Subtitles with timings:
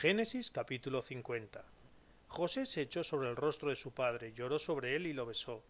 [0.00, 1.64] Génesis capítulo 50
[2.28, 5.64] José se echó sobre el rostro de su padre, lloró sobre él y lo besó.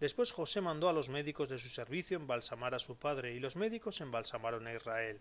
[0.00, 3.54] Después José mandó a los médicos de su servicio embalsamar a su padre, y los
[3.54, 5.20] médicos embalsamaron a Israel.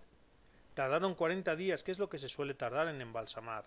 [0.74, 3.66] Tardaron cuarenta días, que es lo que se suele tardar en embalsamar.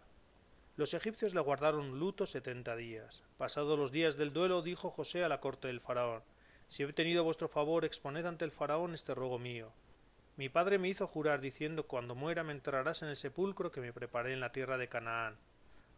[0.76, 3.22] Los egipcios le guardaron luto setenta días.
[3.38, 6.24] Pasados los días del duelo, dijo José a la corte del faraón
[6.66, 9.72] Si he tenido vuestro favor, exponed ante el faraón este ruego mío.
[10.36, 13.92] Mi padre me hizo jurar diciendo Cuando muera me enterrarás en el sepulcro que me
[13.92, 15.36] preparé en la tierra de Canaán.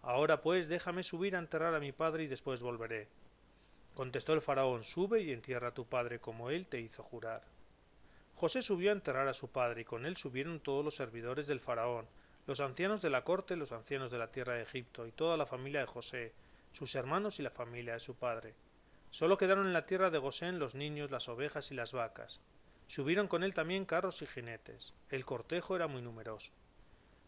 [0.03, 3.09] Ahora pues déjame subir a enterrar a mi padre y después volveré.
[3.95, 7.43] Contestó el faraón Sube y entierra a tu padre como él te hizo jurar.
[8.35, 11.61] José subió a enterrar a su padre y con él subieron todos los servidores del
[11.61, 12.07] faraón,
[12.46, 15.46] los ancianos de la corte, los ancianos de la tierra de Egipto, y toda la
[15.46, 16.32] familia de José,
[16.73, 18.54] sus hermanos y la familia de su padre.
[19.11, 22.40] Solo quedaron en la tierra de Gosén los niños, las ovejas y las vacas.
[22.94, 24.94] Subieron con él también carros y jinetes.
[25.11, 26.53] El cortejo era muy numeroso.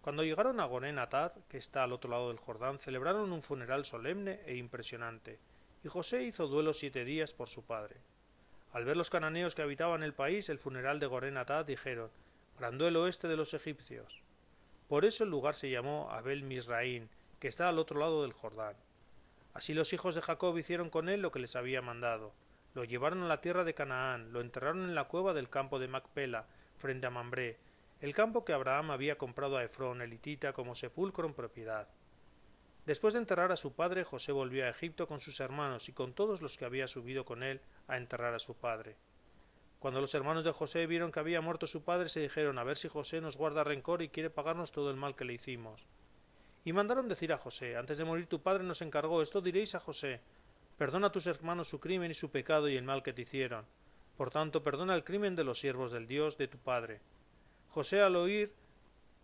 [0.01, 4.39] Cuando llegaron a Atad, que está al otro lado del Jordán, celebraron un funeral solemne
[4.47, 5.41] e impresionante,
[5.83, 7.97] y José hizo duelo siete días por su padre.
[8.73, 12.13] Al ver los cananeos que habitaban el país, el funeral de Goren Atad, dijeron,
[12.61, 14.23] Gran duelo este de los egipcios.
[14.87, 18.77] Por eso el lugar se llamó Abel Misraín, que está al otro lado del Jordán.
[19.53, 22.35] Así los hijos de Jacob hicieron con él lo que les había mandado.
[22.77, 25.89] Lo llevaron a la tierra de Canaán, lo enterraron en la cueva del campo de
[25.89, 26.45] Macpela,
[26.77, 27.57] frente a Mambré,
[28.03, 31.89] el campo que Abraham había comprado a Efrón elitita como sepulcro en propiedad.
[32.85, 36.13] Después de enterrar a su padre, José volvió a Egipto con sus hermanos y con
[36.13, 38.99] todos los que había subido con él a enterrar a su padre.
[39.79, 42.77] Cuando los hermanos de José vieron que había muerto su padre, se dijeron a ver
[42.77, 45.87] si José nos guarda rencor y quiere pagarnos todo el mal que le hicimos.
[46.63, 49.81] Y mandaron decir a José Antes de morir tu padre nos encargó esto diréis a
[49.81, 50.21] José
[50.79, 53.65] Perdona a tus hermanos su crimen y su pecado y el mal que te hicieron.
[54.17, 57.01] Por tanto, perdona el crimen de los siervos del Dios de tu padre.
[57.71, 58.53] José al oír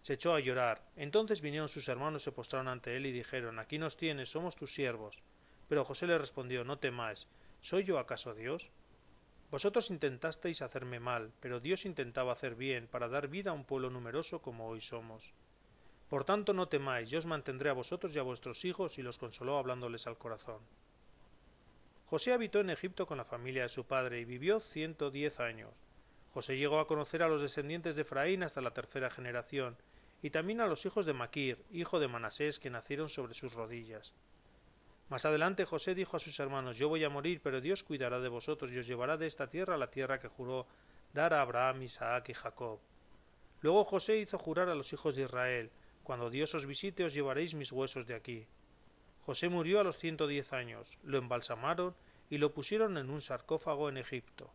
[0.00, 0.82] se echó a llorar.
[0.96, 4.72] Entonces vinieron sus hermanos, se postraron ante él y dijeron Aquí nos tienes, somos tus
[4.72, 5.22] siervos.
[5.68, 7.28] Pero José le respondió No temáis,
[7.60, 8.70] ¿soy yo acaso Dios?
[9.50, 13.90] Vosotros intentasteis hacerme mal, pero Dios intentaba hacer bien, para dar vida a un pueblo
[13.90, 15.34] numeroso como hoy somos.
[16.08, 19.18] Por tanto no temáis, yo os mantendré a vosotros y a vuestros hijos, y los
[19.18, 20.62] consoló hablándoles al corazón.
[22.12, 25.82] José habitó en Egipto con la familia de su padre y vivió ciento diez años.
[26.34, 29.78] José llegó a conocer a los descendientes de Efraín hasta la tercera generación,
[30.20, 34.12] y también a los hijos de Maquir, hijo de Manasés, que nacieron sobre sus rodillas.
[35.08, 38.28] Más adelante José dijo a sus hermanos Yo voy a morir, pero Dios cuidará de
[38.28, 40.66] vosotros y os llevará de esta tierra a la tierra que juró
[41.14, 42.78] dar a Abraham, Isaac y Jacob.
[43.62, 45.70] Luego José hizo jurar a los hijos de Israel
[46.02, 48.46] Cuando Dios os visite os llevaréis mis huesos de aquí.
[49.24, 51.94] José murió a los ciento diez años, lo embalsamaron
[52.28, 54.50] y lo pusieron en un sarcófago en Egipto.